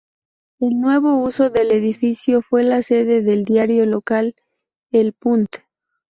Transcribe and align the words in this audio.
El 0.59 0.79
nuevo 0.79 1.21
uso 1.21 1.51
del 1.51 1.69
edificio 1.71 2.41
fue 2.41 2.63
la 2.63 2.81
sede 2.81 3.21
del 3.21 3.45
diario 3.45 3.85
local 3.85 4.33
El 4.91 5.13
Punt. 5.13 5.57